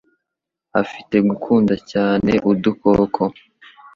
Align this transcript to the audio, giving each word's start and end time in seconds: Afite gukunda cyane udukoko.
Afite 0.81 1.15
gukunda 1.27 1.73
cyane 1.91 2.31
udukoko. 2.51 3.21